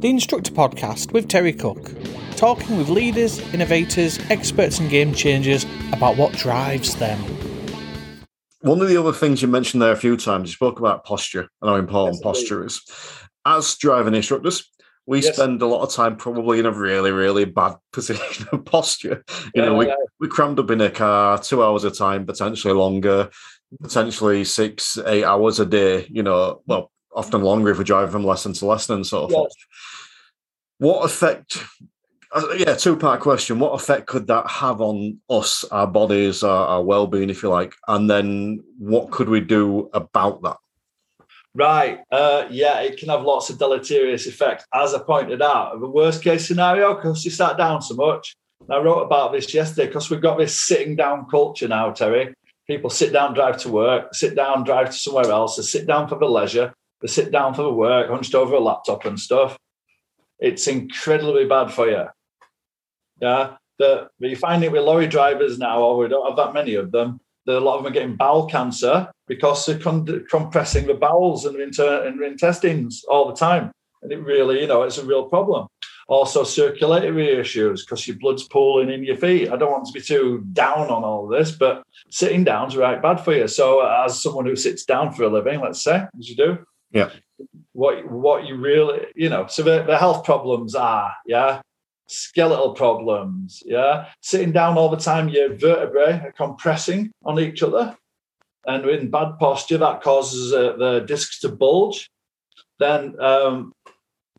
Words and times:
the 0.00 0.10
Instructor 0.10 0.52
Podcast 0.52 1.12
with 1.12 1.26
Terry 1.26 1.54
Cook, 1.54 1.90
talking 2.36 2.76
with 2.76 2.90
leaders, 2.90 3.38
innovators, 3.54 4.18
experts, 4.28 4.78
and 4.78 4.90
game 4.90 5.14
changers 5.14 5.64
about 5.92 6.18
what 6.18 6.34
drives 6.34 6.96
them. 6.96 7.18
One 8.60 8.82
of 8.82 8.88
the 8.88 8.98
other 8.98 9.12
things 9.12 9.40
you 9.40 9.48
mentioned 9.48 9.80
there 9.80 9.92
a 9.92 9.96
few 9.96 10.18
times, 10.18 10.50
you 10.50 10.54
spoke 10.54 10.78
about 10.78 11.06
posture 11.06 11.48
and 11.62 11.70
how 11.70 11.76
important 11.76 12.16
yes, 12.16 12.22
posture 12.22 12.66
is. 12.66 12.82
As 13.46 13.74
driving 13.76 14.14
instructors, 14.14 14.70
we 15.06 15.22
yes. 15.22 15.34
spend 15.34 15.62
a 15.62 15.66
lot 15.66 15.82
of 15.82 15.94
time 15.94 16.16
probably 16.16 16.58
in 16.58 16.66
a 16.66 16.72
really, 16.72 17.12
really 17.12 17.46
bad 17.46 17.76
position 17.92 18.46
of 18.52 18.66
posture. 18.66 19.24
You 19.54 19.62
yeah, 19.62 19.64
know, 19.64 19.76
we, 19.76 19.86
yeah. 19.86 19.94
we 20.20 20.28
crammed 20.28 20.58
up 20.58 20.70
in 20.70 20.82
a 20.82 20.90
car 20.90 21.38
two 21.38 21.64
hours 21.64 21.84
a 21.84 21.90
time, 21.90 22.26
potentially 22.26 22.74
longer, 22.74 23.30
potentially 23.80 24.44
six, 24.44 24.98
eight 25.06 25.24
hours 25.24 25.58
a 25.58 25.64
day, 25.64 26.06
you 26.10 26.22
know, 26.22 26.60
well, 26.66 26.90
often 27.16 27.40
longer 27.40 27.70
if 27.70 27.78
we 27.78 27.84
drive 27.84 28.12
from 28.12 28.24
lesson 28.24 28.52
to 28.52 28.66
lesson 28.66 28.96
and 28.96 29.06
so 29.06 29.28
forth. 29.28 29.52
What 30.78 31.04
effect? 31.04 31.58
Uh, 32.32 32.54
yeah, 32.58 32.74
two 32.74 32.96
part 32.96 33.20
question. 33.20 33.58
What 33.58 33.72
effect 33.72 34.06
could 34.06 34.26
that 34.26 34.46
have 34.48 34.80
on 34.80 35.18
us, 35.30 35.64
our 35.72 35.86
bodies, 35.86 36.42
our, 36.42 36.66
our 36.66 36.84
well 36.84 37.06
being, 37.06 37.30
if 37.30 37.42
you 37.42 37.48
like? 37.48 37.74
And 37.88 38.10
then 38.10 38.62
what 38.78 39.10
could 39.10 39.28
we 39.28 39.40
do 39.40 39.88
about 39.94 40.42
that? 40.42 40.58
Right. 41.54 42.00
Uh, 42.12 42.46
yeah, 42.50 42.80
it 42.80 42.98
can 42.98 43.08
have 43.08 43.22
lots 43.22 43.48
of 43.48 43.58
deleterious 43.58 44.26
effects. 44.26 44.66
As 44.74 44.92
I 44.92 44.98
pointed 44.98 45.40
out, 45.40 45.80
the 45.80 45.88
worst 45.88 46.22
case 46.22 46.46
scenario, 46.46 46.94
because 46.94 47.24
you 47.24 47.30
sat 47.30 47.56
down 47.56 47.80
so 47.80 47.94
much. 47.94 48.36
And 48.60 48.76
I 48.76 48.78
wrote 48.82 49.00
about 49.00 49.32
this 49.32 49.54
yesterday 49.54 49.86
because 49.86 50.10
we've 50.10 50.20
got 50.20 50.36
this 50.36 50.60
sitting 50.60 50.96
down 50.96 51.26
culture 51.30 51.68
now, 51.68 51.92
Terry. 51.92 52.34
People 52.66 52.90
sit 52.90 53.12
down, 53.12 53.32
drive 53.32 53.56
to 53.58 53.70
work, 53.70 54.14
sit 54.14 54.34
down, 54.34 54.64
drive 54.64 54.88
to 54.90 54.92
somewhere 54.92 55.30
else, 55.30 55.56
they 55.56 55.62
sit 55.62 55.86
down 55.86 56.08
for 56.08 56.18
the 56.18 56.26
leisure, 56.26 56.74
they 57.06 57.12
sit 57.12 57.30
down 57.30 57.54
for 57.54 57.62
the 57.62 57.72
work, 57.72 58.10
hunched 58.10 58.34
over 58.34 58.56
a 58.56 58.60
laptop 58.60 59.04
and 59.04 59.18
stuff. 59.18 59.56
It's 60.40 60.66
incredibly 60.66 61.46
bad 61.46 61.72
for 61.72 61.88
you. 61.88 62.06
Yeah. 63.20 63.56
The, 63.78 64.08
but 64.18 64.30
you 64.30 64.36
find 64.36 64.64
it 64.64 64.72
with 64.72 64.82
lorry 64.82 65.06
drivers 65.06 65.58
now, 65.58 65.82
or 65.82 65.98
we 65.98 66.08
don't 66.08 66.26
have 66.26 66.36
that 66.36 66.54
many 66.54 66.74
of 66.74 66.90
them. 66.90 67.20
That 67.44 67.58
a 67.58 67.60
lot 67.60 67.76
of 67.76 67.84
them 67.84 67.92
are 67.92 67.94
getting 67.94 68.16
bowel 68.16 68.46
cancer 68.46 69.08
because 69.28 69.64
they're 69.64 69.78
con- 69.78 70.26
compressing 70.28 70.88
the 70.88 70.94
bowels 70.94 71.44
and, 71.44 71.60
inter- 71.60 72.04
and 72.06 72.20
intestines 72.22 73.04
all 73.04 73.28
the 73.28 73.36
time. 73.36 73.70
And 74.02 74.10
it 74.10 74.18
really, 74.24 74.62
you 74.62 74.66
know, 74.66 74.82
it's 74.82 74.98
a 74.98 75.04
real 75.04 75.28
problem. 75.28 75.68
Also, 76.08 76.42
circulatory 76.42 77.38
issues 77.38 77.84
because 77.84 78.06
your 78.08 78.16
blood's 78.16 78.48
pooling 78.48 78.90
in 78.90 79.04
your 79.04 79.16
feet. 79.16 79.50
I 79.50 79.56
don't 79.56 79.70
want 79.70 79.86
to 79.86 79.92
be 79.92 80.00
too 80.00 80.44
down 80.52 80.88
on 80.88 81.04
all 81.04 81.28
this, 81.28 81.52
but 81.52 81.84
sitting 82.10 82.42
down's 82.42 82.76
right 82.76 83.00
bad 83.00 83.20
for 83.20 83.32
you. 83.32 83.46
So, 83.46 83.80
as 83.80 84.20
someone 84.20 84.46
who 84.46 84.56
sits 84.56 84.84
down 84.84 85.12
for 85.12 85.24
a 85.24 85.28
living, 85.28 85.60
let's 85.60 85.82
say, 85.82 86.04
as 86.18 86.28
you 86.28 86.36
do, 86.36 86.58
yeah, 86.90 87.10
what 87.72 88.10
what 88.10 88.46
you 88.46 88.56
really, 88.56 89.06
you 89.14 89.28
know, 89.28 89.46
so 89.46 89.62
the, 89.62 89.82
the 89.82 89.98
health 89.98 90.24
problems 90.24 90.74
are, 90.74 91.12
yeah, 91.26 91.60
skeletal 92.08 92.72
problems, 92.74 93.62
yeah, 93.66 94.06
sitting 94.20 94.52
down 94.52 94.78
all 94.78 94.88
the 94.88 94.96
time, 94.96 95.28
your 95.28 95.54
vertebrae 95.54 96.20
are 96.24 96.32
compressing 96.32 97.10
on 97.24 97.38
each 97.38 97.62
other, 97.62 97.96
and 98.66 98.84
in 98.86 99.10
bad 99.10 99.38
posture 99.38 99.78
that 99.78 100.02
causes 100.02 100.52
uh, 100.52 100.76
the 100.76 101.00
discs 101.00 101.40
to 101.40 101.48
bulge. 101.48 102.08
Then 102.78 103.18
um, 103.20 103.72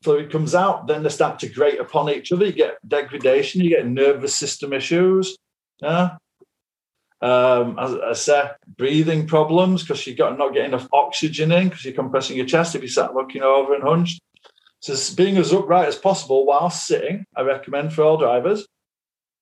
fluid 0.03 0.31
comes 0.31 0.53
out, 0.53 0.87
then 0.87 1.03
they 1.03 1.09
start 1.09 1.39
to 1.39 1.49
grate 1.49 1.79
upon 1.79 2.09
each 2.09 2.31
other. 2.31 2.45
You 2.45 2.51
get 2.51 2.77
degradation, 2.87 3.61
you 3.61 3.69
get 3.69 3.87
nervous 3.87 4.35
system 4.35 4.73
issues. 4.73 5.35
Yeah. 5.81 6.17
Um, 7.21 7.79
as 7.79 7.95
I 7.95 8.13
said, 8.13 8.55
breathing 8.77 9.27
problems 9.27 9.81
because 9.81 10.05
you 10.05 10.15
got 10.15 10.37
not 10.37 10.53
getting 10.53 10.69
enough 10.69 10.87
oxygen 10.93 11.51
in 11.51 11.69
because 11.69 11.83
you're 11.83 11.93
compressing 11.93 12.37
your 12.37 12.45
chest 12.45 12.75
if 12.75 12.81
you 12.83 12.87
sat 12.87 13.15
looking 13.15 13.41
over 13.41 13.73
and 13.73 13.83
hunched. 13.83 14.21
So 14.81 14.95
being 15.15 15.37
as 15.37 15.51
upright 15.51 15.87
as 15.87 15.95
possible 15.95 16.45
while 16.45 16.69
sitting, 16.69 17.25
I 17.35 17.41
recommend 17.41 17.93
for 17.93 18.03
all 18.03 18.17
drivers. 18.17 18.67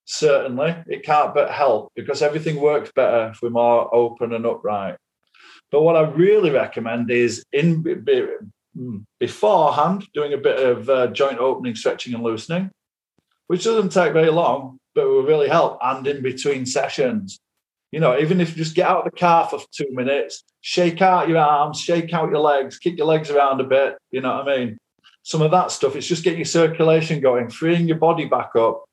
Certainly, 0.05 0.83
it 0.87 1.03
can't 1.03 1.33
but 1.33 1.51
help 1.51 1.91
because 1.95 2.21
everything 2.21 2.61
works 2.61 2.91
better 2.95 3.31
if 3.31 3.41
we're 3.41 3.50
more 3.50 3.94
open 3.94 4.33
and 4.33 4.45
upright. 4.45 4.95
But 5.71 5.81
what 5.81 5.97
I 5.97 6.01
really 6.01 6.51
recommend 6.51 7.11
is 7.11 7.44
in 7.51 7.83
Hmm. 8.75 8.97
beforehand, 9.21 10.05
doing 10.13 10.33
a 10.33 10.38
bit 10.38 10.59
of 10.59 10.89
uh, 10.89 11.07
joint 11.07 11.39
opening, 11.39 11.75
stretching, 11.75 12.13
and 12.13 12.23
loosening, 12.23 12.69
which 13.47 13.63
doesn't 13.63 13.94
take 13.94 14.11
very 14.11 14.29
long, 14.29 14.79
but 14.94 15.07
will 15.07 15.23
really 15.23 15.47
help. 15.47 15.77
And 15.81 16.05
in 16.05 16.21
between 16.21 16.66
sessions, 16.66 17.39
you 17.95 18.01
know, 18.01 18.19
even 18.19 18.41
if 18.41 18.50
you 18.50 18.56
just 18.57 18.75
get 18.75 18.89
out 18.89 19.06
of 19.06 19.11
the 19.13 19.17
car 19.17 19.47
for 19.47 19.57
two 19.72 19.88
minutes, 19.91 20.44
shake 20.59 21.01
out 21.01 21.29
your 21.29 21.38
arms, 21.38 21.79
shake 21.79 22.13
out 22.13 22.29
your 22.29 22.41
legs, 22.41 22.78
kick 22.78 22.97
your 22.97 23.07
legs 23.07 23.29
around 23.29 23.61
a 23.61 23.63
bit, 23.63 23.97
you 24.11 24.19
know 24.19 24.35
what 24.35 24.50
I 24.50 24.57
mean? 24.57 24.78
Some 25.23 25.41
of 25.41 25.51
that 25.51 25.72
stuff, 25.72 25.95
it's 25.95 26.06
just 26.06 26.25
getting 26.25 26.39
your 26.39 26.45
circulation 26.45 27.22
going, 27.22 27.50
freeing 27.50 27.88
your 27.88 27.97
body 27.97 28.25
back 28.25 28.53
up 28.57 28.83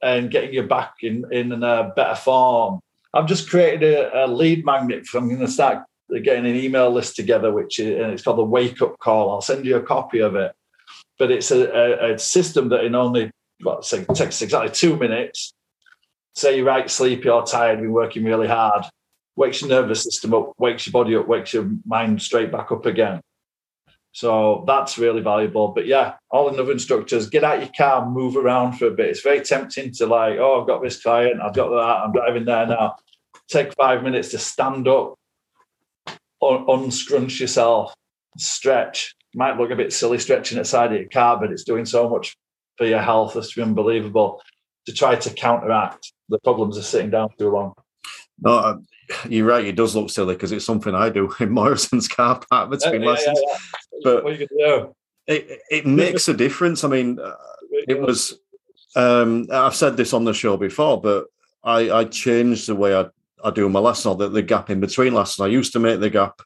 and 0.00 0.30
getting 0.30 0.54
you 0.54 0.62
back 0.62 0.94
in, 1.02 1.24
in 1.32 1.50
a 1.64 1.92
better 1.96 2.14
form. 2.14 2.78
I've 3.12 3.26
just 3.26 3.50
created 3.50 3.82
a, 3.82 4.26
a 4.26 4.28
lead 4.28 4.64
magnet. 4.64 5.08
I'm 5.12 5.26
going 5.26 5.40
to 5.40 5.48
start 5.48 5.84
getting 6.08 6.46
an 6.46 6.54
email 6.54 6.92
list 6.92 7.16
together, 7.16 7.50
which 7.50 7.80
is, 7.80 8.00
and 8.00 8.12
it's 8.12 8.22
called 8.22 8.38
the 8.38 8.44
Wake 8.44 8.80
Up 8.80 8.96
Call. 9.00 9.32
I'll 9.32 9.40
send 9.40 9.66
you 9.66 9.74
a 9.74 9.82
copy 9.82 10.20
of 10.20 10.36
it. 10.36 10.52
But 11.18 11.32
it's 11.32 11.50
a, 11.50 11.68
a, 11.68 12.14
a 12.14 12.18
system 12.20 12.68
that 12.68 12.84
in 12.84 12.94
only 12.94 13.32
well, 13.64 13.82
say, 13.82 14.04
takes 14.04 14.40
exactly 14.40 14.70
two 14.70 14.96
minutes. 14.96 15.53
Say 16.34 16.56
you're 16.56 16.66
right, 16.66 16.90
sleepy 16.90 17.28
or 17.28 17.46
tired, 17.46 17.80
been 17.80 17.92
working 17.92 18.24
really 18.24 18.48
hard, 18.48 18.84
wakes 19.36 19.60
your 19.60 19.70
nervous 19.70 20.02
system 20.02 20.34
up, 20.34 20.52
wakes 20.58 20.86
your 20.86 20.92
body 20.92 21.14
up, 21.16 21.28
wakes 21.28 21.54
your 21.54 21.70
mind 21.86 22.20
straight 22.20 22.50
back 22.50 22.72
up 22.72 22.86
again. 22.86 23.20
So 24.12 24.64
that's 24.66 24.98
really 24.98 25.20
valuable. 25.20 25.68
But 25.68 25.86
yeah, 25.86 26.14
all 26.30 26.50
the 26.50 26.62
other 26.62 26.72
instructors, 26.72 27.28
get 27.28 27.44
out 27.44 27.60
your 27.60 27.70
car, 27.76 28.08
move 28.08 28.36
around 28.36 28.74
for 28.74 28.86
a 28.86 28.90
bit. 28.92 29.08
It's 29.08 29.22
very 29.22 29.40
tempting 29.40 29.92
to 29.94 30.06
like, 30.06 30.38
oh, 30.38 30.60
I've 30.60 30.66
got 30.66 30.82
this 30.82 31.02
client, 31.02 31.40
I've 31.40 31.54
got 31.54 31.70
that, 31.70 32.04
I'm 32.04 32.12
driving 32.12 32.44
there 32.44 32.66
now. 32.66 32.96
Take 33.48 33.74
five 33.74 34.02
minutes 34.02 34.30
to 34.30 34.38
stand 34.38 34.88
up, 34.88 35.14
un- 36.42 36.64
unscrunch 36.68 37.40
yourself, 37.40 37.94
stretch. 38.38 39.14
Might 39.36 39.58
look 39.58 39.70
a 39.70 39.76
bit 39.76 39.92
silly 39.92 40.18
stretching 40.18 40.58
outside 40.58 40.92
of 40.92 41.00
your 41.00 41.08
car, 41.08 41.38
but 41.38 41.50
it's 41.50 41.64
doing 41.64 41.84
so 41.84 42.08
much 42.08 42.36
for 42.76 42.86
your 42.86 43.02
health. 43.02 43.36
It's 43.36 43.58
unbelievable 43.58 44.40
to 44.86 44.92
try 44.92 45.16
to 45.16 45.30
counteract 45.30 46.12
the 46.28 46.38
problems 46.40 46.76
of 46.76 46.84
sitting 46.84 47.10
down 47.10 47.30
too 47.38 47.50
long. 47.50 47.74
No, 48.40 48.82
you're 49.28 49.46
right. 49.46 49.64
It 49.64 49.76
does 49.76 49.94
look 49.94 50.10
silly 50.10 50.34
because 50.34 50.52
it's 50.52 50.64
something 50.64 50.94
I 50.94 51.08
do 51.08 51.32
in 51.40 51.50
Morrison's 51.50 52.08
car 52.08 52.40
park 52.50 52.70
between 52.70 53.02
yeah, 53.02 53.08
lessons. 53.08 53.40
Yeah, 53.42 53.52
yeah. 53.52 54.00
But 54.02 54.24
what 54.24 54.38
you 54.38 54.46
do? 54.46 54.94
It, 55.26 55.60
it 55.70 55.86
makes 55.86 56.28
a 56.28 56.34
difference. 56.34 56.84
I 56.84 56.88
mean, 56.88 57.18
uh, 57.18 57.34
it 57.88 58.00
was. 58.00 58.38
Um, 58.96 59.48
I've 59.50 59.74
said 59.74 59.96
this 59.96 60.12
on 60.12 60.24
the 60.24 60.34
show 60.34 60.56
before, 60.56 61.00
but 61.00 61.26
I, 61.64 61.90
I 61.90 62.04
changed 62.04 62.68
the 62.68 62.76
way 62.76 62.94
I 62.94 63.06
I 63.44 63.50
do 63.50 63.68
my 63.68 63.80
lesson 63.80 64.10
or 64.10 64.16
the, 64.16 64.28
the 64.28 64.42
gap 64.42 64.70
in 64.70 64.80
between 64.80 65.14
lessons. 65.14 65.44
I 65.44 65.48
used 65.48 65.72
to 65.74 65.78
make 65.78 66.00
the 66.00 66.10
gap 66.10 66.40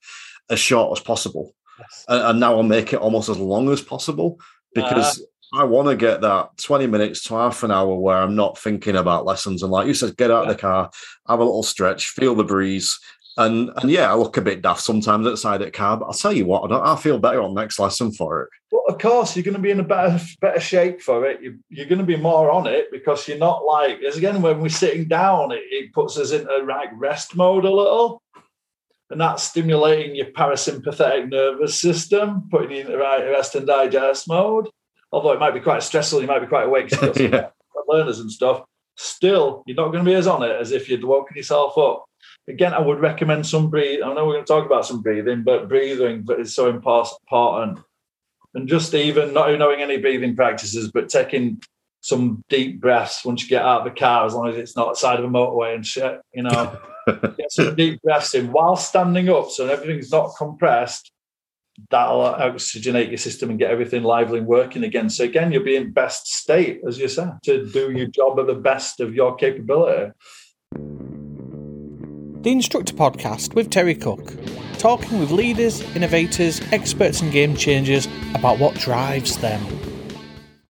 as 0.50 0.58
short 0.58 0.98
as 0.98 1.02
possible. 1.02 1.54
Yes. 1.78 2.04
And, 2.08 2.22
and, 2.22 2.40
now 2.40 2.56
I'll 2.56 2.64
make 2.64 2.92
it 2.92 2.96
almost 2.96 3.28
as 3.28 3.38
long 3.38 3.70
as 3.70 3.80
possible 3.80 4.40
because 4.74 5.20
uh, 5.20 5.24
I 5.52 5.64
want 5.64 5.88
to 5.88 5.96
get 5.96 6.20
that 6.20 6.50
20 6.58 6.86
minutes 6.86 7.24
to 7.24 7.34
half 7.34 7.62
an 7.62 7.70
hour 7.70 7.94
where 7.94 8.18
I'm 8.18 8.36
not 8.36 8.58
thinking 8.58 8.96
about 8.96 9.24
lessons. 9.24 9.62
And 9.62 9.72
like 9.72 9.86
you 9.86 9.94
said, 9.94 10.16
get 10.16 10.30
out 10.30 10.44
yeah. 10.44 10.50
of 10.50 10.56
the 10.56 10.60
car, 10.60 10.90
have 11.26 11.40
a 11.40 11.44
little 11.44 11.62
stretch, 11.62 12.10
feel 12.10 12.34
the 12.34 12.44
breeze. 12.44 12.98
And 13.38 13.70
and 13.76 13.88
yeah, 13.88 14.10
I 14.10 14.16
look 14.16 14.36
a 14.36 14.42
bit 14.42 14.62
daft 14.62 14.80
sometimes 14.80 15.26
outside 15.26 15.58
the 15.58 15.70
car, 15.70 15.96
but 15.96 16.06
I'll 16.06 16.12
tell 16.12 16.32
you 16.32 16.44
what, 16.44 16.64
I, 16.64 16.68
don't, 16.68 16.84
I 16.84 16.96
feel 16.96 17.20
better 17.20 17.40
on 17.40 17.54
next 17.54 17.78
lesson 17.78 18.10
for 18.10 18.42
it. 18.42 18.48
Well, 18.72 18.82
of 18.88 18.98
course, 18.98 19.36
you're 19.36 19.44
going 19.44 19.56
to 19.56 19.62
be 19.62 19.70
in 19.70 19.78
a 19.78 19.84
better 19.84 20.20
better 20.40 20.58
shape 20.58 21.00
for 21.00 21.24
it. 21.24 21.40
You, 21.40 21.58
are 21.80 21.88
going 21.88 22.00
to 22.00 22.04
be 22.04 22.16
more 22.16 22.50
on 22.50 22.66
it 22.66 22.86
because 22.90 23.28
you're 23.28 23.38
not 23.38 23.64
like, 23.64 24.02
as 24.02 24.16
again, 24.16 24.42
when 24.42 24.60
we're 24.60 24.68
sitting 24.70 25.06
down, 25.06 25.52
it, 25.52 25.62
it 25.70 25.92
puts 25.92 26.18
us 26.18 26.32
into 26.32 26.52
like 26.68 26.90
rest 26.94 27.36
mode 27.36 27.64
a 27.64 27.70
little. 27.70 28.22
And 29.10 29.20
that's 29.20 29.44
stimulating 29.44 30.16
your 30.16 30.32
parasympathetic 30.32 31.30
nervous 31.30 31.80
system, 31.80 32.48
putting 32.50 32.72
you 32.72 32.82
in 32.82 32.90
the 32.90 32.98
right 32.98 33.24
rest 33.24 33.54
and 33.54 33.66
digest 33.66 34.28
mode. 34.28 34.68
Although 35.12 35.32
it 35.32 35.40
might 35.40 35.54
be 35.54 35.60
quite 35.60 35.82
stressful, 35.82 36.20
you 36.20 36.26
might 36.26 36.40
be 36.40 36.46
quite 36.46 36.66
awake, 36.66 36.90
yeah. 37.16 37.48
learners 37.88 38.20
and 38.20 38.30
stuff. 38.30 38.62
Still, 38.96 39.62
you're 39.66 39.76
not 39.76 39.92
going 39.92 40.04
to 40.04 40.10
be 40.10 40.14
as 40.14 40.26
on 40.26 40.42
it 40.42 40.60
as 40.60 40.72
if 40.72 40.88
you'd 40.88 41.04
woken 41.04 41.36
yourself 41.36 41.78
up 41.78 42.04
again, 42.48 42.74
I 42.74 42.80
would 42.80 43.00
recommend 43.00 43.46
some 43.46 43.70
breathing. 43.70 44.02
I 44.02 44.14
know 44.14 44.26
we're 44.26 44.34
going 44.34 44.44
to 44.44 44.52
talk 44.52 44.66
about 44.66 44.86
some 44.86 45.02
breathing, 45.02 45.42
but 45.42 45.68
breathing 45.68 46.26
is 46.38 46.54
so 46.54 46.68
important. 46.68 47.80
And 48.54 48.66
just 48.66 48.94
even 48.94 49.34
not 49.34 49.56
knowing 49.58 49.82
any 49.82 49.98
breathing 49.98 50.34
practices, 50.34 50.90
but 50.90 51.08
taking 51.08 51.62
some 52.00 52.42
deep 52.48 52.80
breaths 52.80 53.24
once 53.24 53.42
you 53.42 53.48
get 53.48 53.62
out 53.62 53.86
of 53.86 53.92
the 53.92 53.98
car, 53.98 54.24
as 54.24 54.34
long 54.34 54.48
as 54.48 54.56
it's 54.56 54.76
not 54.76 54.96
side 54.96 55.18
of 55.18 55.24
a 55.24 55.28
motorway 55.28 55.74
and 55.74 55.86
shit, 55.86 56.20
you 56.32 56.42
know, 56.44 56.78
get 57.06 57.52
some 57.52 57.74
deep 57.74 58.00
breaths 58.02 58.34
in 58.34 58.50
while 58.50 58.76
standing 58.76 59.28
up 59.28 59.50
so 59.50 59.68
everything's 59.68 60.10
not 60.10 60.34
compressed. 60.38 61.12
That'll 61.90 62.20
oxygenate 62.20 63.08
your 63.08 63.18
system 63.18 63.50
and 63.50 63.58
get 63.58 63.70
everything 63.70 64.02
lively 64.02 64.38
and 64.38 64.46
working 64.46 64.84
again. 64.84 65.08
So 65.08 65.24
again, 65.24 65.52
you'll 65.52 65.64
be 65.64 65.76
in 65.76 65.92
best 65.92 66.26
state, 66.26 66.80
as 66.86 66.98
you 66.98 67.08
said, 67.08 67.38
to 67.44 67.66
do 67.66 67.92
your 67.92 68.08
job 68.08 68.38
at 68.40 68.46
the 68.46 68.54
best 68.54 69.00
of 69.00 69.14
your 69.14 69.36
capability. 69.36 70.12
the 72.42 72.52
Instructor 72.52 72.94
Podcast 72.94 73.54
with 73.54 73.68
Terry 73.68 73.94
Cook, 73.94 74.32
talking 74.78 75.18
with 75.18 75.30
leaders, 75.30 75.82
innovators, 75.96 76.60
experts, 76.72 77.20
and 77.20 77.32
game 77.32 77.56
changers 77.56 78.06
about 78.34 78.58
what 78.58 78.74
drives 78.76 79.36
them. 79.38 79.60